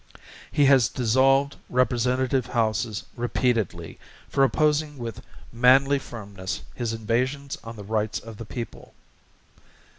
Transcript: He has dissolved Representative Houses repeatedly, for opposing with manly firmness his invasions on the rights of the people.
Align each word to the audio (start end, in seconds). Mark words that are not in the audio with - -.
He 0.51 0.65
has 0.65 0.89
dissolved 0.89 1.57
Representative 1.69 2.47
Houses 2.47 3.03
repeatedly, 3.15 3.99
for 4.27 4.43
opposing 4.43 4.97
with 4.97 5.21
manly 5.53 5.99
firmness 5.99 6.63
his 6.73 6.91
invasions 6.91 7.55
on 7.63 7.75
the 7.75 7.83
rights 7.83 8.17
of 8.17 8.37
the 8.37 8.45
people. 8.45 8.95